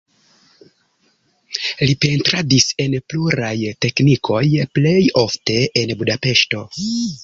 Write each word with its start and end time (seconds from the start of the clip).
Li 1.83 1.97
pentradis 2.07 2.67
en 2.87 2.97
pluraj 3.13 3.55
teknikoj, 3.87 4.45
plej 4.79 4.99
ofte 5.27 5.63
en 5.85 5.99
Budapeŝto. 6.03 6.69